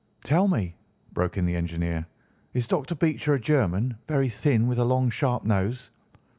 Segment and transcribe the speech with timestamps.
[0.23, 0.77] "Tell me,"
[1.13, 2.07] broke in the engineer,
[2.55, 2.95] "is Dr.
[2.95, 5.91] Becher a German, very thin, with a long, sharp nose?"